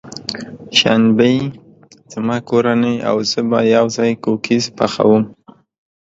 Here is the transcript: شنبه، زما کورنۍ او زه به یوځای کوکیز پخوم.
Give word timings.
شنبه، 0.79 1.29
زما 2.13 2.37
کورنۍ 2.49 2.95
او 3.09 3.17
زه 3.31 3.39
به 3.49 3.59
یوځای 3.75 4.11
کوکیز 4.23 4.65
پخوم. 4.77 5.23